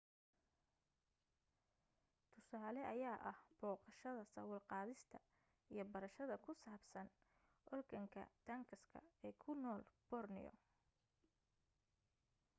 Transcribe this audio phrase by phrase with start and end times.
[2.33, 5.17] tusaale ayaa ah booqashada sawir-qaadista,
[5.73, 7.07] iyo barashada ku saabsan
[7.75, 8.69] organgatuangs
[9.25, 10.53] ee ku nool borneo